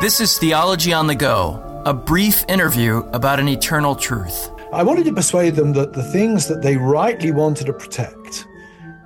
[0.00, 4.48] This is Theology on the Go, a brief interview about an eternal truth.
[4.72, 8.46] I wanted to persuade them that the things that they rightly wanted to protect,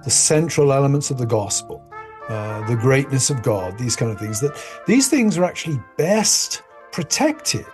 [0.04, 1.82] the central elements of the gospel,
[2.28, 4.52] uh, the greatness of God, these kind of things, that
[4.86, 7.64] these things are actually best protected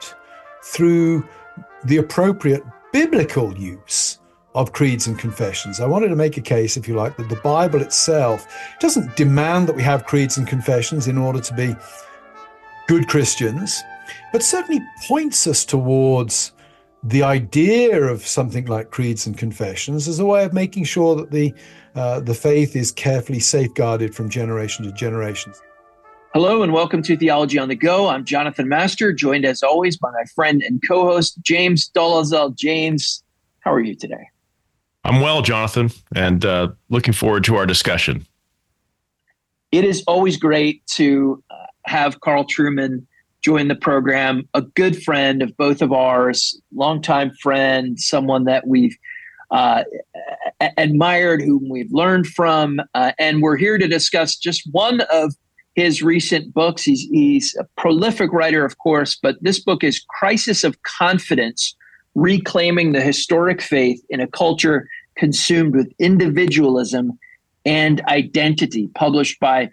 [0.63, 1.29] through
[1.87, 2.63] the appropriate
[2.93, 4.21] biblical use
[4.55, 5.81] of creeds and confessions.
[5.81, 8.47] I wanted to make a case, if you like, that the Bible itself
[8.79, 11.75] doesn't demand that we have creeds and confessions in order to be
[12.89, 13.85] good Christians,
[14.33, 16.53] but certainly points us towards
[17.05, 21.31] the idea of something like creeds and confessions as a way of making sure that
[21.31, 21.55] the
[21.95, 25.53] uh, the faith is carefully safeguarded from generation to generation.
[26.33, 28.09] Hello and welcome to Theology on the Go.
[28.09, 32.55] I'm Jonathan Master, joined as always by my friend and co-host James Dolezal.
[32.57, 33.23] James,
[33.61, 34.29] how are you today?
[35.05, 38.27] I'm well, Jonathan, and uh, looking forward to our discussion.
[39.73, 41.43] It is always great to
[41.89, 43.07] have Carl Trueman
[43.43, 48.97] join the program, a good friend of both of ours, longtime friend, someone that we've
[49.51, 49.85] uh,
[50.77, 52.81] admired, whom we've learned from.
[52.95, 55.35] Uh, and we're here to discuss just one of
[55.75, 56.83] his recent books.
[56.83, 61.75] He's, he's a prolific writer, of course, but this book is Crisis of Confidence
[62.15, 67.17] Reclaiming the Historic Faith in a Culture Consumed with Individualism
[67.65, 69.71] and Identity, published by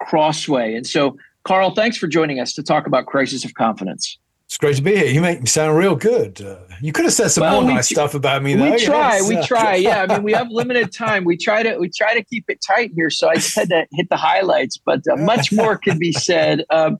[0.00, 0.74] Crossway.
[0.74, 4.18] And so Carl, thanks for joining us to talk about Crisis of Confidence.
[4.46, 5.06] It's great to be here.
[5.06, 6.40] You make me sound real good.
[6.40, 8.54] Uh, you could have said some well, more nice stuff about me.
[8.54, 8.72] Though.
[8.72, 9.16] We try.
[9.16, 9.28] Yes.
[9.28, 9.76] We try.
[9.76, 10.06] Yeah.
[10.08, 11.24] I mean, we have limited time.
[11.24, 13.10] We try to we try to keep it tight here.
[13.10, 16.64] So I just had to hit the highlights, but uh, much more can be said.
[16.70, 16.98] Um,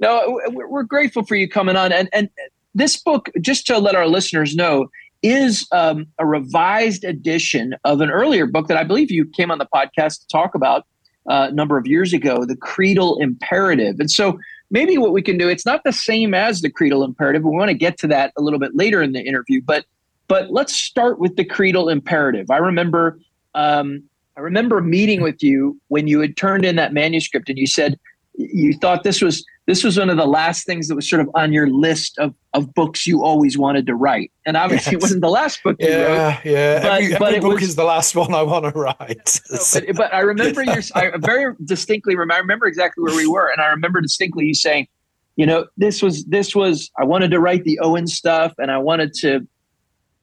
[0.00, 1.92] no, we're grateful for you coming on.
[1.92, 2.28] And and
[2.74, 4.88] this book, just to let our listeners know,
[5.22, 9.58] is um, a revised edition of an earlier book that I believe you came on
[9.58, 10.86] the podcast to talk about
[11.28, 14.00] uh, number of years ago, the creedal imperative.
[14.00, 14.38] And so
[14.70, 17.44] maybe what we can do, it's not the same as the creedal imperative.
[17.44, 19.84] We want to get to that a little bit later in the interview, but
[20.26, 22.50] but let's start with the creedal imperative.
[22.50, 23.18] I remember
[23.54, 24.02] um,
[24.36, 27.98] I remember meeting with you when you had turned in that manuscript and you said
[28.34, 31.28] you thought this was this was one of the last things that was sort of
[31.34, 34.32] on your list of, of books you always wanted to write.
[34.46, 34.94] And obviously, yes.
[34.94, 36.44] it wasn't the last book you yeah, wrote.
[36.46, 38.96] Yeah, but, every, but every book was, is the last one I want to write.
[39.74, 43.52] but, but, I remember your, I very distinctly remember, I remember exactly where we were.
[43.52, 44.88] And I remember distinctly you saying,
[45.36, 48.78] you know, this was, this was, I wanted to write the Owen stuff and I
[48.78, 49.46] wanted to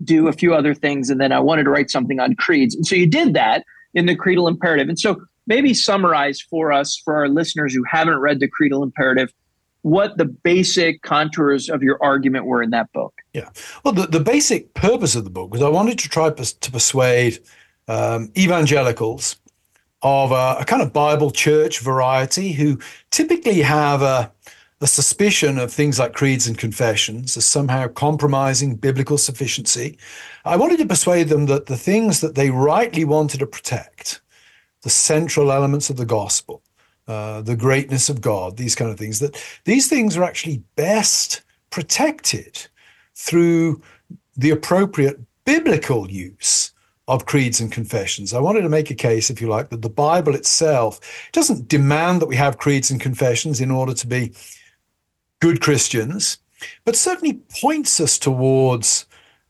[0.03, 1.11] do a few other things.
[1.11, 2.73] And then I wanted to write something on creeds.
[2.73, 3.63] And so you did that
[3.93, 4.89] in the creedal imperative.
[4.89, 9.33] And so maybe summarize for us, for our listeners who haven't read the creedal imperative,
[9.81, 13.13] what the basic contours of your argument were in that book.
[13.33, 13.49] Yeah.
[13.83, 17.39] Well, the, the basic purpose of the book was I wanted to try to persuade
[17.87, 19.37] um, evangelicals
[20.01, 22.79] of a, a, kind of Bible church variety who
[23.11, 24.31] typically have a,
[24.81, 29.97] a suspicion of things like creeds and confessions as somehow compromising biblical sufficiency.
[30.45, 34.21] I wanted to persuade them that the things that they rightly wanted to protect,
[34.85, 36.61] the central elements of the gospel,
[37.07, 41.41] uh, the greatness of God, these kind of things, that these things are actually best
[41.71, 42.67] protected
[43.15, 43.81] through
[44.37, 46.71] the appropriate biblical use
[47.07, 48.31] of creeds and confessions.
[48.31, 50.99] I wanted to make a case, if you like, that the Bible itself
[51.31, 54.33] doesn't demand that we have creeds and confessions in order to be
[55.39, 56.37] good Christians,
[56.83, 59.07] but certainly points us towards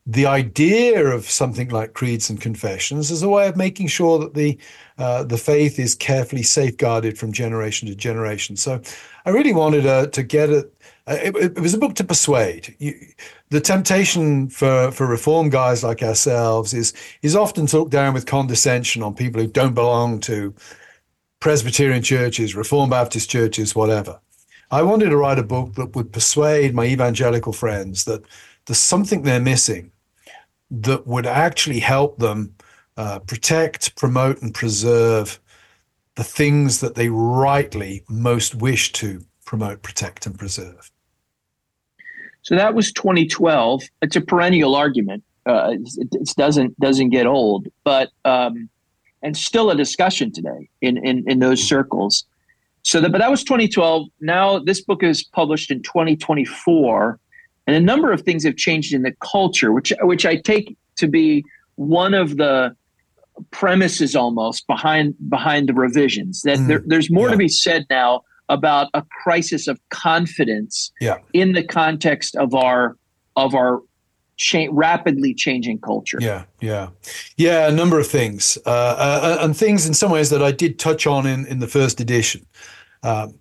[0.07, 4.35] the idea of something like creeds and confessions as a way of making sure that
[4.35, 4.57] the
[4.97, 8.55] uh, the faith is carefully safeguarded from generation to generation.
[8.55, 8.81] So,
[9.25, 10.71] I really wanted uh, to get it.
[11.07, 12.75] Uh, it, it, was a book to persuade.
[12.79, 12.93] You,
[13.49, 18.25] the temptation for, for reform guys like ourselves is is often to look down with
[18.25, 20.53] condescension on people who don't belong to
[21.39, 24.19] Presbyterian churches, Reformed Baptist churches, whatever.
[24.71, 28.23] I wanted to write a book that would persuade my evangelical friends that
[28.65, 29.91] there's something they're missing
[30.71, 32.55] that would actually help them
[32.97, 35.39] uh, protect, promote, and preserve
[36.15, 40.91] the things that they rightly most wish to promote, protect, and preserve.
[42.41, 43.83] So that was 2012.
[44.01, 45.23] It's a perennial argument.
[45.45, 48.69] Uh, it, it, doesn't doesn't get old, but um,
[49.21, 52.25] and still a discussion today in in, in those circles.
[52.81, 54.07] So that, but that was 2012.
[54.21, 57.19] Now this book is published in 2024
[57.67, 61.07] and a number of things have changed in the culture, which which I take to
[61.07, 61.43] be
[61.75, 62.75] one of the
[63.51, 66.41] premises almost behind behind the revisions.
[66.43, 67.33] That mm, there, there's more yeah.
[67.33, 71.17] to be said now about a crisis of confidence yeah.
[71.33, 72.97] in the context of our
[73.35, 73.81] of our
[74.37, 76.19] cha- rapidly changing culture.
[76.21, 76.89] Yeah, yeah,
[77.37, 77.67] yeah.
[77.67, 81.07] A number of things, uh, uh, and things in some ways that I did touch
[81.07, 82.45] on in in the first edition.
[83.03, 83.39] Um,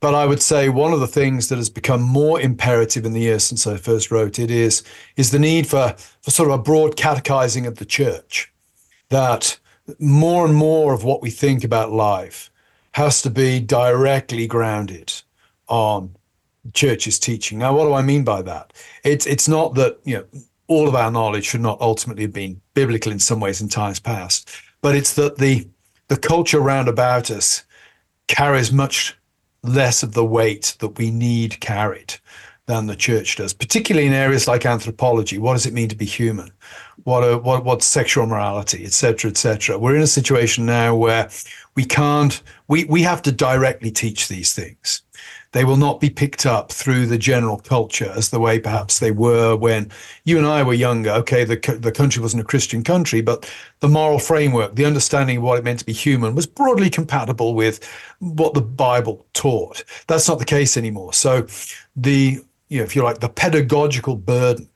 [0.00, 3.20] But I would say one of the things that has become more imperative in the
[3.20, 4.82] years since I first wrote it is,
[5.16, 8.52] is the need for, for sort of a broad catechizing of the church.
[9.08, 9.58] That
[9.98, 12.50] more and more of what we think about life
[12.92, 15.12] has to be directly grounded
[15.68, 16.14] on
[16.74, 17.58] church's teaching.
[17.58, 18.72] Now, what do I mean by that?
[19.04, 20.24] It's it's not that you know
[20.66, 24.00] all of our knowledge should not ultimately have been biblical in some ways in times
[24.00, 24.50] past,
[24.82, 25.68] but it's that the
[26.08, 27.64] the culture round about us
[28.26, 29.16] carries much
[29.62, 32.14] less of the weight that we need carried
[32.66, 35.38] than the church does, particularly in areas like anthropology.
[35.38, 36.50] What does it mean to be human?
[37.04, 39.78] What are, what what's sexual morality, etc., etc.
[39.78, 41.30] We're in a situation now where
[41.74, 45.02] we can't we we have to directly teach these things.
[45.52, 49.10] They will not be picked up through the general culture as the way perhaps they
[49.10, 49.90] were when
[50.24, 51.10] you and I were younger.
[51.10, 53.50] Okay, the, the country wasn't a Christian country, but
[53.80, 57.54] the moral framework, the understanding of what it meant to be human was broadly compatible
[57.54, 57.82] with
[58.18, 59.84] what the Bible taught.
[60.06, 61.14] That's not the case anymore.
[61.14, 61.46] So
[61.96, 64.68] the, you know, if you like, the pedagogical burden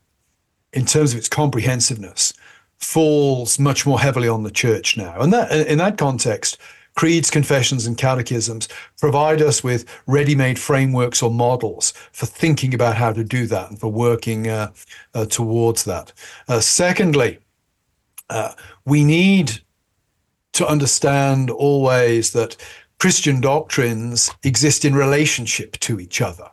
[0.73, 2.33] in terms of its comprehensiveness
[2.79, 5.21] falls much more heavily on the church now.
[5.21, 6.59] And that in that context,
[6.95, 8.69] Creeds, confessions, and catechisms
[8.99, 13.71] provide us with ready made frameworks or models for thinking about how to do that
[13.71, 14.71] and for working uh,
[15.15, 16.13] uh, towards that.
[16.49, 17.39] Uh, secondly,
[18.29, 18.53] uh,
[18.85, 19.61] we need
[20.53, 22.57] to understand always that
[22.99, 26.49] Christian doctrines exist in relationship to each other.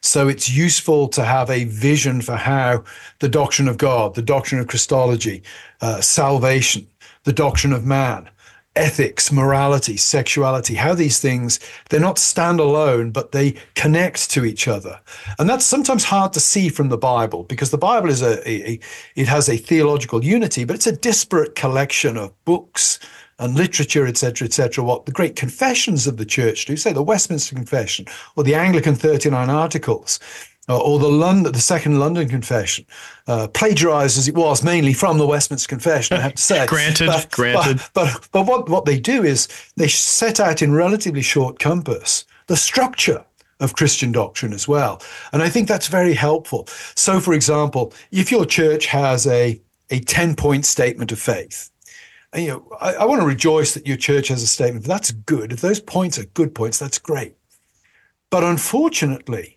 [0.00, 2.84] So it's useful to have a vision for how
[3.18, 5.42] the doctrine of God, the doctrine of Christology,
[5.80, 6.86] uh, salvation,
[7.24, 8.28] the doctrine of man,
[8.76, 11.58] ethics, morality, sexuality, how these things,
[11.88, 15.00] they're not standalone, but they connect to each other.
[15.38, 18.78] And that's sometimes hard to see from the Bible because the Bible is a, a,
[19.14, 22.98] it has a theological unity, but it's a disparate collection of books
[23.38, 24.82] and literature, etc., etc.
[24.82, 28.94] What the great confessions of the church do, say the Westminster Confession or the Anglican
[28.94, 30.18] 39 Articles,
[30.68, 32.84] uh, or the London, the Second London Confession,
[33.26, 36.16] uh, plagiarized as it was mainly from the Westminster Confession.
[36.16, 37.80] I have to say, granted, but, granted.
[37.94, 42.24] But, but but what what they do is they set out in relatively short compass
[42.46, 43.24] the structure
[43.60, 45.00] of Christian doctrine as well,
[45.32, 46.66] and I think that's very helpful.
[46.94, 49.60] So, for example, if your church has a
[49.90, 51.70] a ten point statement of faith.
[52.32, 54.84] And, you know, I, I want to rejoice that your church has a statement.
[54.84, 55.52] That's good.
[55.52, 57.36] If those points are good points, that's great.
[58.30, 59.55] But unfortunately,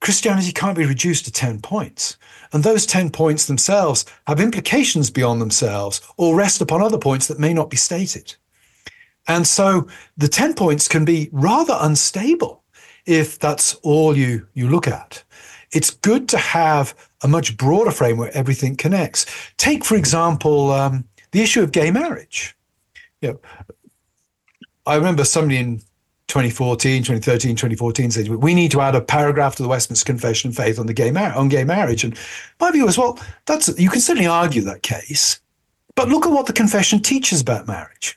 [0.00, 2.16] Christianity can't be reduced to 10 points.
[2.52, 7.38] And those 10 points themselves have implications beyond themselves or rest upon other points that
[7.38, 8.34] may not be stated.
[9.28, 9.86] And so
[10.16, 12.64] the 10 points can be rather unstable
[13.06, 15.22] if that's all you, you look at.
[15.72, 19.26] It's good to have a much broader frame where everything connects.
[19.56, 22.56] Take, for example, um, the issue of gay marriage.
[23.20, 23.40] You know,
[24.86, 25.82] I remember somebody in
[26.30, 30.56] 2014, 2013, 2014 said we need to add a paragraph to the Westminster Confession of
[30.56, 32.04] Faith on the gay mar- on gay marriage.
[32.04, 32.16] And
[32.60, 35.40] my view is, well, that's you can certainly argue that case,
[35.96, 38.16] but look at what the confession teaches about marriage.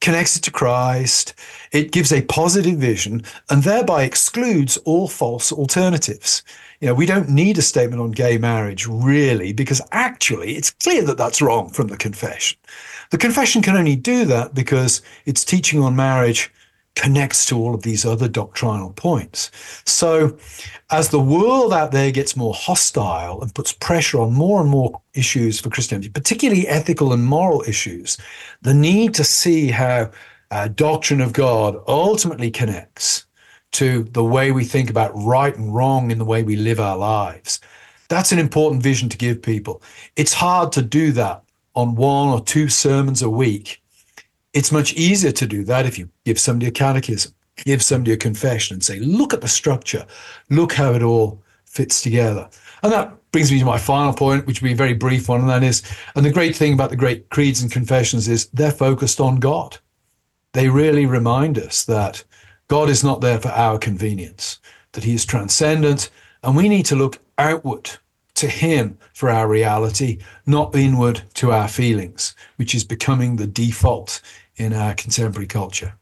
[0.00, 1.34] Connects it to Christ,
[1.70, 6.42] it gives a positive vision, and thereby excludes all false alternatives.
[6.80, 11.04] You know, we don't need a statement on gay marriage really, because actually it's clear
[11.04, 12.58] that that's wrong from the confession.
[13.10, 16.50] The confession can only do that because its teaching on marriage
[16.96, 19.50] connects to all of these other doctrinal points.
[19.84, 20.36] So,
[20.90, 25.00] as the world out there gets more hostile and puts pressure on more and more
[25.14, 28.16] issues for Christianity, particularly ethical and moral issues,
[28.62, 30.10] the need to see how
[30.50, 33.26] a doctrine of God ultimately connects
[33.72, 36.96] to the way we think about right and wrong in the way we live our
[36.96, 37.60] lives.
[38.08, 39.82] That's an important vision to give people.
[40.14, 41.42] It's hard to do that
[41.74, 43.82] on one or two sermons a week
[44.56, 48.16] it's much easier to do that if you give somebody a catechism, give somebody a
[48.16, 50.06] confession and say, look at the structure,
[50.48, 52.48] look how it all fits together.
[52.82, 55.42] And that brings me to my final point, which will be a very brief one,
[55.42, 55.82] and that is,
[56.14, 59.76] and the great thing about the great creeds and confessions is they're focused on God.
[60.54, 62.24] They really remind us that
[62.68, 64.58] God is not there for our convenience,
[64.92, 66.08] that He is transcendent,
[66.42, 67.90] and we need to look outward
[68.36, 74.22] to Him for our reality, not inward to our feelings, which is becoming the default
[74.56, 75.94] in our contemporary culture.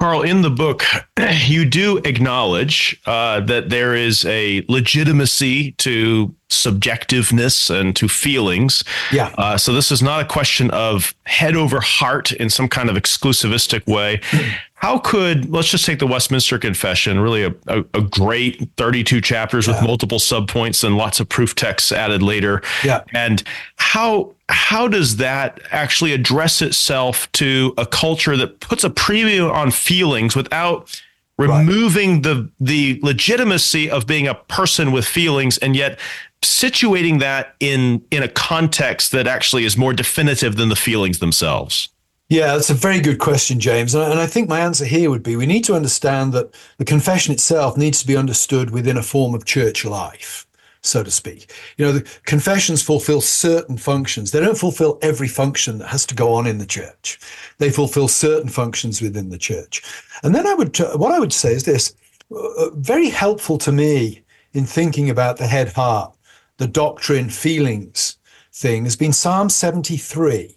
[0.00, 0.82] Carl, in the book,
[1.46, 8.82] you do acknowledge uh, that there is a legitimacy to subjectiveness and to feelings.
[9.12, 9.32] Yeah.
[9.38, 12.96] Uh, so this is not a question of head over heart in some kind of
[12.96, 14.20] exclusivistic way.
[14.84, 19.66] How could let's just take the Westminster Confession, really a, a, a great 32 chapters
[19.66, 19.72] yeah.
[19.72, 22.60] with multiple subpoints and lots of proof texts added later.
[22.84, 23.02] Yeah.
[23.14, 23.42] And
[23.76, 29.70] how how does that actually address itself to a culture that puts a premium on
[29.70, 31.00] feelings without
[31.38, 32.22] removing right.
[32.22, 35.98] the the legitimacy of being a person with feelings and yet
[36.42, 41.88] situating that in in a context that actually is more definitive than the feelings themselves
[42.28, 43.94] yeah, that's a very good question, James.
[43.94, 47.34] And I think my answer here would be we need to understand that the confession
[47.34, 50.46] itself needs to be understood within a form of church life,
[50.80, 51.52] so to speak.
[51.76, 54.30] You know, the confessions fulfill certain functions.
[54.30, 57.18] They don't fulfill every function that has to go on in the church.
[57.58, 59.82] They fulfill certain functions within the church.
[60.22, 61.94] And then I would, what I would say is this
[62.34, 64.22] uh, very helpful to me
[64.54, 66.14] in thinking about the head heart,
[66.56, 68.16] the doctrine, feelings
[68.52, 70.56] thing has been Psalm 73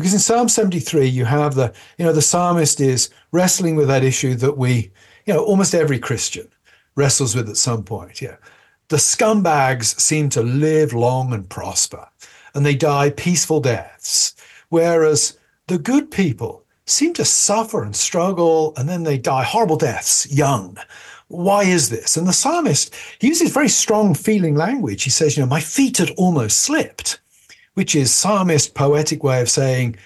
[0.00, 4.02] because in Psalm 73, you have the, you know, the psalmist is wrestling with that
[4.02, 4.90] issue that we,
[5.26, 6.48] you know, almost every Christian
[6.96, 8.22] wrestles with at some point.
[8.22, 8.36] Yeah.
[8.88, 12.08] The scumbags seem to live long and prosper,
[12.54, 14.34] and they die peaceful deaths,
[14.70, 20.32] whereas the good people seem to suffer and struggle, and then they die horrible deaths
[20.32, 20.78] young.
[21.28, 22.16] Why is this?
[22.16, 25.04] And the psalmist uses very strong feeling language.
[25.04, 27.20] He says, you know, my feet had almost slipped
[27.80, 29.96] which is psalmist poetic way of saying,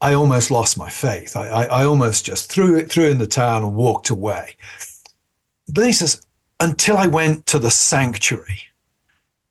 [0.00, 1.36] I almost lost my faith.
[1.36, 4.56] I, I, I almost just threw it threw in the towel and walked away.
[5.68, 6.20] But he says,
[6.58, 8.62] until I went to the sanctuary.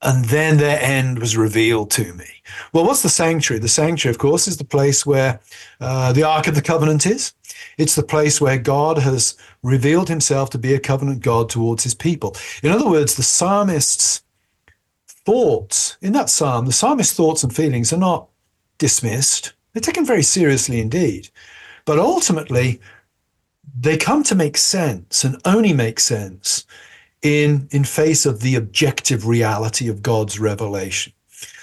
[0.01, 2.25] And then their end was revealed to me.
[2.73, 3.61] Well, what's the sanctuary?
[3.61, 5.39] The sanctuary, of course, is the place where
[5.79, 7.31] uh, the Ark of the Covenant is.
[7.77, 11.95] It's the place where God has revealed himself to be a covenant God towards his
[11.95, 12.35] people.
[12.63, 14.23] In other words, the psalmist's
[15.25, 18.27] thoughts in that psalm, the psalmist's thoughts and feelings are not
[18.77, 19.53] dismissed.
[19.73, 21.29] They're taken very seriously indeed.
[21.85, 22.81] But ultimately,
[23.79, 26.65] they come to make sense and only make sense
[27.21, 31.13] in, in face of the objective reality of God's revelation.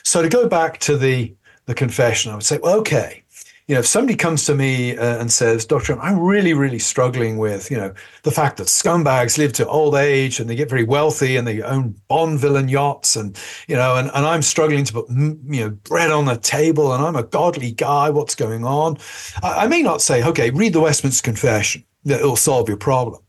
[0.03, 1.35] So to go back to the,
[1.67, 3.25] the confession, I would say, well, okay,
[3.69, 7.37] you know, if somebody comes to me uh, and says, Doctor, I'm really, really struggling
[7.37, 10.85] with, you know, the fact that scumbags live to old age and they get very
[10.85, 14.93] wealthy and they own Bond villain yachts and, you know, and, and I'm struggling to
[14.95, 18.09] put, you know, bread on the table and I'm a godly guy.
[18.09, 18.97] What's going on?
[19.43, 21.85] I, I may not say, okay, read the Westminster Confession.
[22.07, 23.21] It'll solve your problem.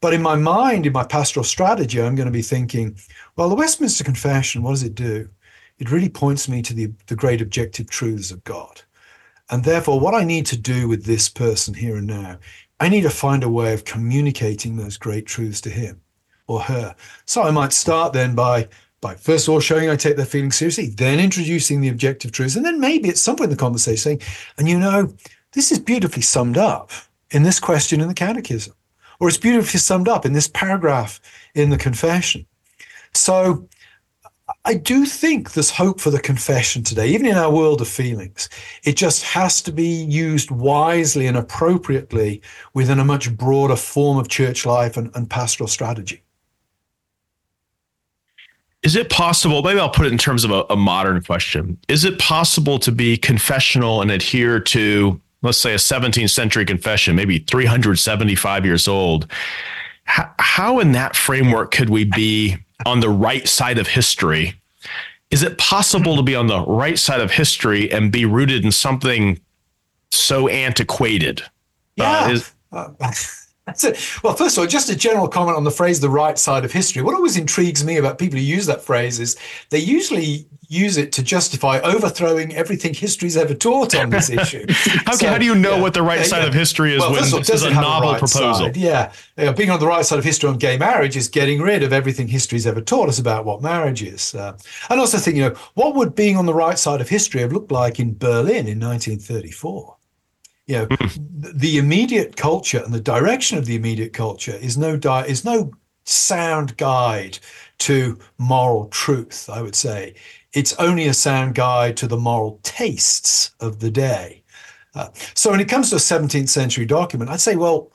[0.00, 2.98] But in my mind, in my pastoral strategy, I'm going to be thinking,
[3.36, 5.28] well, the Westminster Confession, what does it do?
[5.78, 8.82] It really points me to the, the great objective truths of God.
[9.50, 12.38] And therefore, what I need to do with this person here and now,
[12.80, 16.00] I need to find a way of communicating those great truths to him
[16.46, 16.94] or her.
[17.26, 18.68] So I might start then by
[19.00, 22.56] by first of all showing I take their feelings seriously, then introducing the objective truths,
[22.56, 24.20] and then maybe at some point in the conversation saying,
[24.56, 25.14] and you know,
[25.52, 26.90] this is beautifully summed up
[27.30, 28.72] in this question in the catechism,
[29.20, 31.20] or it's beautifully summed up in this paragraph
[31.54, 32.46] in the confession.
[33.12, 33.68] So
[34.66, 38.50] I do think there's hope for the confession today, even in our world of feelings.
[38.84, 42.42] It just has to be used wisely and appropriately
[42.74, 46.22] within a much broader form of church life and, and pastoral strategy.
[48.82, 49.62] Is it possible?
[49.62, 51.78] Maybe I'll put it in terms of a, a modern question.
[51.88, 57.16] Is it possible to be confessional and adhere to, let's say, a 17th century confession,
[57.16, 59.26] maybe 375 years old?
[60.04, 64.54] How, how in that framework could we be on the right side of history.
[65.30, 68.70] Is it possible to be on the right side of history and be rooted in
[68.72, 69.40] something
[70.10, 71.42] so antiquated?
[71.96, 72.24] Yeah.
[72.24, 73.28] Uh, is- uh, it.
[74.22, 76.72] Well, first of all, just a general comment on the phrase "the right side of
[76.72, 79.36] history." What always intrigues me about people who use that phrase is
[79.70, 84.64] they usually use it to justify overthrowing everything history's ever taught on this issue.
[84.68, 86.48] okay, so, how do you know yeah, what the right side yeah.
[86.48, 88.54] of history is well, when all, this is a novel right proposal?
[88.54, 88.76] Side?
[88.76, 91.82] Yeah, yeah, being on the right side of history on gay marriage is getting rid
[91.82, 94.34] of everything history's ever taught us about what marriage is.
[94.34, 94.56] Uh,
[94.90, 97.52] and also think, you know, what would being on the right side of history have
[97.52, 99.96] looked like in Berlin in 1934?
[100.66, 101.60] You know, mm.
[101.60, 105.72] the immediate culture and the direction of the immediate culture is no di- is no
[106.04, 107.38] sound guide
[107.78, 109.48] to moral truth.
[109.52, 110.14] I would say
[110.52, 114.42] it's only a sound guide to the moral tastes of the day.
[114.94, 117.92] Uh, so when it comes to a 17th century document, I'd say, well,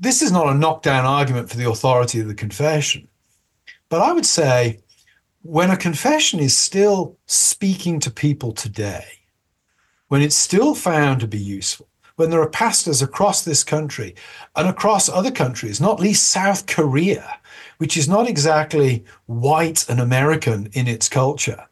[0.00, 3.08] this is not a knockdown argument for the authority of the confession,
[3.88, 4.80] but I would say
[5.42, 9.17] when a confession is still speaking to people today
[10.08, 11.86] when it's still found to be useful,
[12.16, 14.14] when there are pastors across this country
[14.56, 17.38] and across other countries, not least South Korea,
[17.78, 21.64] which is not exactly white and American in its culture,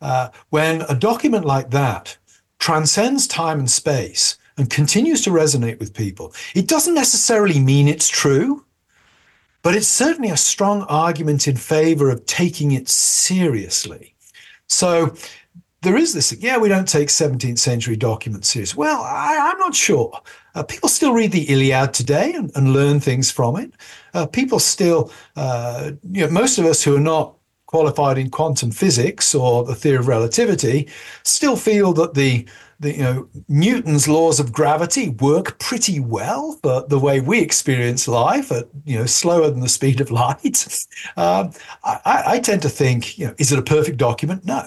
[0.00, 2.16] uh, when a document like that
[2.58, 8.08] transcends time and space and continues to resonate with people, it doesn't necessarily mean it's
[8.08, 8.64] true,
[9.62, 14.14] but it's certainly a strong argument in favor of taking it seriously.
[14.66, 15.14] So
[15.82, 18.78] there is this, yeah, we don't take 17th century documents seriously.
[18.78, 20.18] Well, I, am not sure.
[20.54, 23.72] Uh, people still read the Iliad today and, and learn things from it.
[24.14, 27.34] Uh, people still, uh, you know, most of us who are not
[27.66, 30.88] qualified in quantum physics or the theory of relativity
[31.24, 32.46] still feel that the
[32.82, 38.08] the, you know, Newton's laws of gravity work pretty well for the way we experience
[38.08, 40.66] life at, you know, slower than the speed of light.
[41.16, 41.52] um,
[41.84, 44.44] I, I, tend to think, you know, is it a perfect document?
[44.44, 44.66] No.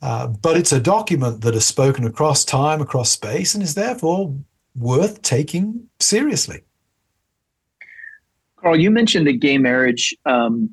[0.00, 4.34] Uh, but it's a document that has spoken across time, across space, and is therefore
[4.76, 6.62] worth taking seriously.
[8.56, 10.70] Carl, you mentioned the gay marriage um,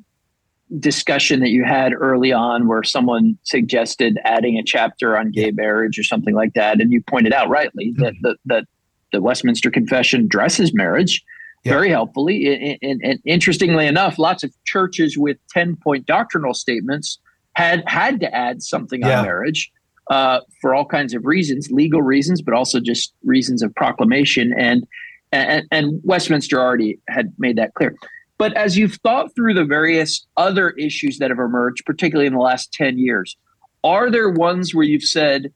[0.78, 5.98] discussion that you had early on where someone suggested adding a chapter on gay marriage
[5.98, 6.80] or something like that.
[6.80, 8.22] And you pointed out rightly that mm-hmm.
[8.22, 8.64] the, that
[9.12, 11.24] the Westminster Confession addresses marriage
[11.64, 11.72] yeah.
[11.72, 12.46] very helpfully.
[12.46, 17.18] And, and, and, interestingly enough, lots of churches with 10 point doctrinal statements
[17.56, 19.20] had had to add something yeah.
[19.20, 19.72] on marriage
[20.10, 24.52] uh, for all kinds of reasons, legal reasons, but also just reasons of proclamation.
[24.58, 24.86] And,
[25.32, 27.96] and, and Westminster already had made that clear.
[28.36, 32.40] But as you've thought through the various other issues that have emerged, particularly in the
[32.40, 33.38] last 10 years,
[33.82, 35.50] are there ones where you've said,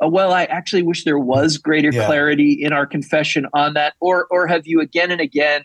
[0.00, 2.06] oh, well, I actually wish there was greater yeah.
[2.06, 3.92] clarity in our confession on that?
[4.00, 5.64] Or, or have you again and again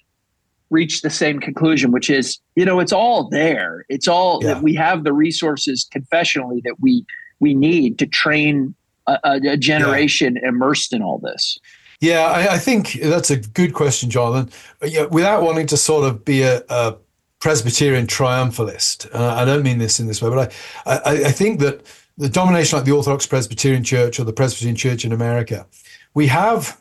[0.72, 3.86] reached the same conclusion, which is, you know, it's all there.
[3.90, 4.54] It's all yeah.
[4.54, 7.06] that we have the resources confessionally that we
[7.40, 8.74] we need to train
[9.08, 10.50] a, a generation yeah.
[10.50, 11.60] immersed in all this.
[12.00, 14.52] Yeah, I, I, think that's a good question, Jonathan.
[14.84, 16.96] Yeah, without wanting to sort of be a, a
[17.40, 20.54] Presbyterian triumphalist, uh, I don't mean this in this way, but
[20.86, 21.86] I, I, I think that
[22.18, 25.68] the domination like the Orthodox Presbyterian Church or the Presbyterian Church in America,
[26.16, 26.81] we have,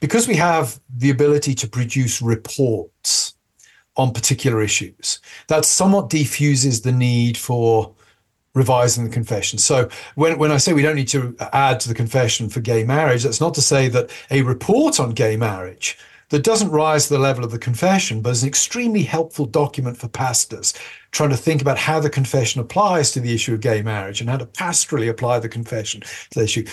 [0.00, 3.34] because we have the ability to produce reports
[3.96, 7.92] on particular issues, that somewhat defuses the need for
[8.54, 9.58] revising the confession.
[9.58, 12.84] So when, when I say we don't need to add to the confession for gay
[12.84, 15.98] marriage, that's not to say that a report on gay marriage
[16.30, 19.96] that doesn't rise to the level of the confession, but is an extremely helpful document
[19.96, 20.74] for pastors
[21.10, 24.28] trying to think about how the confession applies to the issue of gay marriage and
[24.28, 26.66] how to pastorally apply the confession to the issue.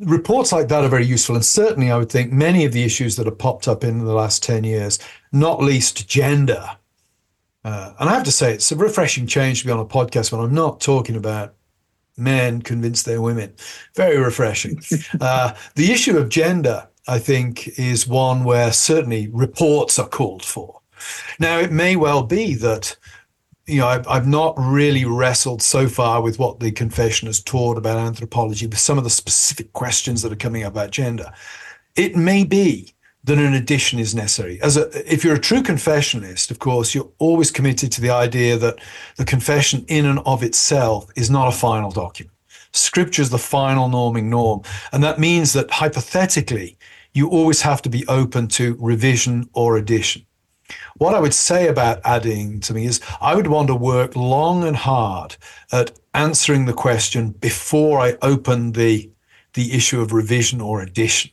[0.00, 1.36] Reports like that are very useful.
[1.36, 4.12] And certainly, I would think many of the issues that have popped up in the
[4.12, 4.98] last 10 years,
[5.30, 6.68] not least gender,
[7.64, 10.32] uh, and I have to say, it's a refreshing change to be on a podcast
[10.32, 11.54] when I'm not talking about
[12.16, 13.52] men convince their women.
[13.94, 14.80] Very refreshing.
[15.20, 20.80] uh, the issue of gender, I think, is one where certainly reports are called for.
[21.40, 22.96] Now, it may well be that,
[23.66, 27.76] you know, I've, I've not really wrestled so far with what the confession has taught
[27.76, 31.32] about anthropology, but some of the specific questions that are coming up about gender.
[31.96, 32.94] It may be
[33.24, 34.62] that an addition is necessary.
[34.62, 38.56] As a, if you're a true confessionalist, of course, you're always committed to the idea
[38.56, 38.78] that
[39.16, 42.36] the confession in and of itself is not a final document.
[42.72, 44.62] Scripture is the final norming norm.
[44.92, 46.78] And that means that hypothetically,
[47.12, 50.26] you always have to be open to revision or addition.
[50.96, 54.62] What I would say about adding to me is I would want to work long
[54.62, 55.36] and hard
[55.72, 59.10] at answering the question before I open the,
[59.54, 61.32] the issue of revision or addition.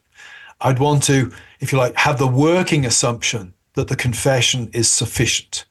[0.59, 5.65] I'd want to if you like, have the working assumption that the confession is sufficient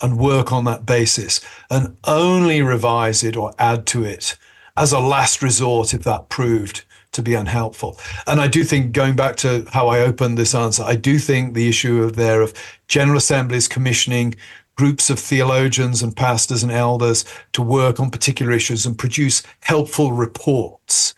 [0.00, 4.36] and work on that basis and only revise it or add to it
[4.76, 7.98] as a last resort if that proved to be unhelpful.
[8.26, 11.54] And I do think, going back to how I opened this answer, I do think
[11.54, 12.54] the issue of there of
[12.88, 14.34] General Assemblies commissioning
[14.76, 20.12] groups of theologians and pastors and elders to work on particular issues and produce helpful
[20.12, 21.14] reports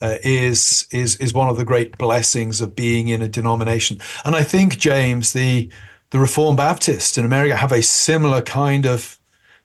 [0.00, 3.98] uh, is is is one of the great blessings of being in a denomination.
[4.24, 5.68] And I think James, the
[6.10, 9.19] the Reformed Baptists in America have a similar kind of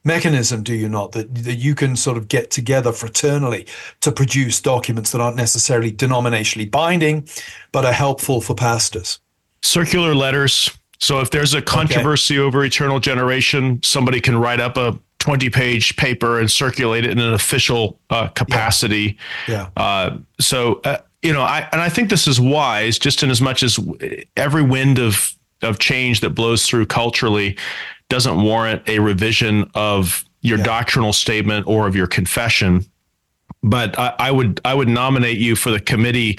[0.06, 1.12] mechanism, do you not?
[1.12, 3.68] That that you can sort of get together fraternally
[4.00, 7.28] to produce documents that aren't necessarily denominationally binding,
[7.72, 9.18] but are helpful for pastors.
[9.62, 10.70] Circular letters.
[10.98, 12.46] So if there's a controversy okay.
[12.46, 17.18] over eternal generation, somebody can write up a 20 page paper and circulate it in
[17.18, 19.18] an official uh, capacity.
[19.48, 19.68] Yeah.
[19.76, 19.82] yeah.
[19.82, 23.42] Uh, so, uh, you know, I, and I think this is wise just in as
[23.42, 23.78] much as
[24.36, 27.58] every wind of, of change that blows through culturally
[28.08, 30.64] doesn't warrant a revision of your yeah.
[30.64, 32.84] doctrinal statement or of your confession.
[33.62, 36.38] But I, I would I would nominate you for the committee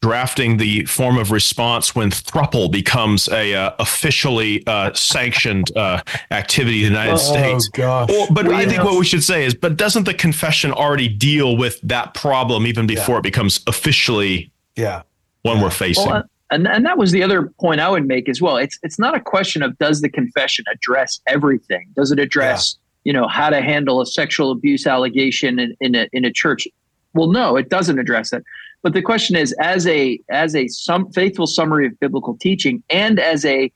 [0.00, 6.84] drafting the form of response when thruple becomes a uh, officially uh, sanctioned uh, activity
[6.84, 7.36] in the United States.
[7.36, 7.68] oh, States.
[7.68, 8.10] Gosh.
[8.10, 11.56] Or, but I think what we should say is, but doesn't the confession already deal
[11.56, 13.20] with that problem even before yeah.
[13.20, 15.02] it becomes officially yeah.
[15.42, 15.62] one yeah.
[15.64, 16.06] we're facing?
[16.06, 18.56] Well, and, and that was the other point I would make as well.
[18.56, 21.88] It's it's not a question of does the confession address everything?
[21.96, 23.10] Does it address yeah.
[23.10, 26.68] you know how to handle a sexual abuse allegation in, in a in a church?
[27.14, 28.44] well, no, it doesn't address it.
[28.82, 33.20] But the question is, as a as a some faithful summary of biblical teaching, and
[33.20, 33.72] as a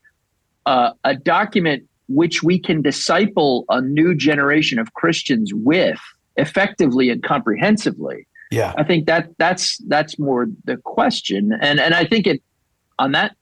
[0.66, 5.98] uh, a document which we can disciple a new generation of Christians with
[6.36, 8.26] effectively and comprehensively.
[8.50, 12.42] Yeah, I think that that's that's more the question, and and I think it
[12.98, 13.36] on that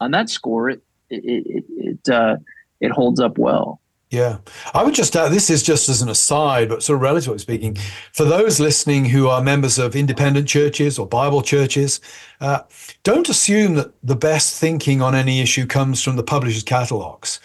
[0.00, 2.36] on that score it it it it, uh,
[2.80, 3.80] it holds up well.
[4.10, 4.38] Yeah,
[4.74, 7.76] I would just add this is just as an aside, but sort of relatively speaking,
[8.12, 12.00] for those listening who are members of independent churches or Bible churches,
[12.40, 12.62] uh,
[13.04, 17.38] don't assume that the best thinking on any issue comes from the publisher's catalogs.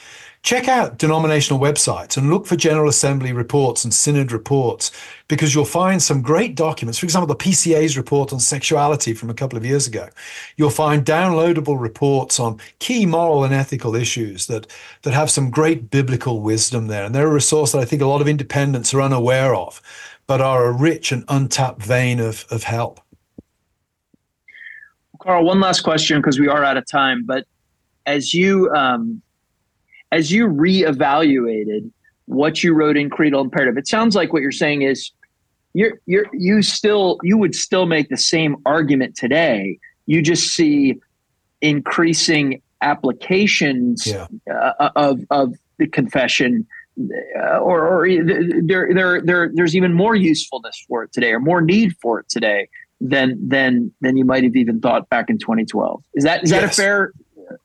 [0.46, 4.92] Check out denominational websites and look for General Assembly reports and Synod reports
[5.28, 7.00] because you'll find some great documents.
[7.00, 10.08] For example, the PCA's report on sexuality from a couple of years ago.
[10.56, 14.68] You'll find downloadable reports on key moral and ethical issues that,
[15.02, 17.06] that have some great biblical wisdom there.
[17.06, 19.82] And they're a resource that I think a lot of independents are unaware of,
[20.28, 23.00] but are a rich and untapped vein of, of help.
[25.24, 27.26] Carl, one last question because we are out of time.
[27.26, 27.48] But
[28.06, 29.24] as you um,
[30.16, 31.92] as you reevaluated
[32.26, 35.12] what you wrote in creedal imperative, it sounds like what you're saying is
[35.74, 39.78] you're you're you still you would still make the same argument today.
[40.06, 40.96] You just see
[41.62, 44.28] increasing applications yeah.
[44.80, 46.66] uh, of of the confession,
[47.38, 48.08] uh, or, or
[48.64, 52.30] there there there there's even more usefulness for it today, or more need for it
[52.30, 52.70] today
[53.02, 56.02] than than than you might have even thought back in 2012.
[56.14, 56.62] Is that is yes.
[56.62, 57.12] that a fair?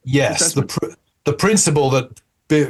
[0.04, 0.68] Yes, assessment?
[0.68, 2.20] the pr- the principle that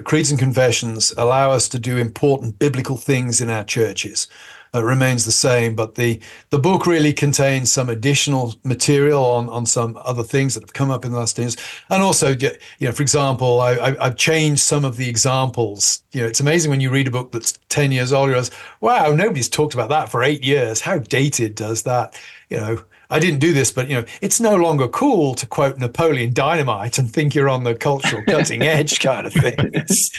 [0.04, 4.28] creeds and confessions allow us to do important biblical things in our churches.
[4.72, 9.66] It remains the same, but the the book really contains some additional material on on
[9.66, 11.56] some other things that have come up in the last years,
[11.88, 16.04] and also, you know, for example, I, have changed some of the examples.
[16.12, 18.52] You know, it's amazing when you read a book that's ten years old, you realize,
[18.80, 20.80] wow, nobody's talked about that for eight years.
[20.80, 22.16] How dated does that?
[22.48, 25.78] You know, I didn't do this, but you know, it's no longer cool to quote
[25.78, 29.74] Napoleon Dynamite and think you're on the cultural cutting edge kind of thing.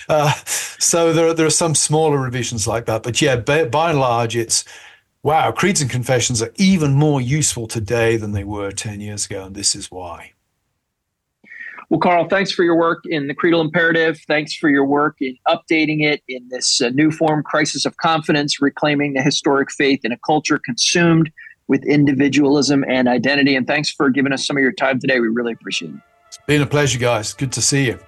[0.10, 4.00] Uh, so there, there are some smaller revisions like that, but yeah, by, by and
[4.00, 4.66] large, it's
[5.24, 5.52] wow.
[5.52, 9.56] Creeds and confessions are even more useful today than they were ten years ago, and
[9.56, 10.34] this is why.
[11.90, 14.18] Well, Carl, thanks for your work in the Creedal Imperative.
[14.26, 18.62] Thanks for your work in updating it in this uh, new form, Crisis of Confidence,
[18.62, 21.30] reclaiming the historic faith in a culture consumed
[21.68, 23.56] with individualism and identity.
[23.56, 25.20] And thanks for giving us some of your time today.
[25.20, 26.02] We really appreciate it.
[26.28, 27.34] It's been a pleasure, guys.
[27.34, 28.00] Good to see you.